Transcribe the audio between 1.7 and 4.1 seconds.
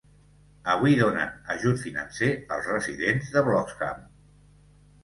financer als residents de Bloxham.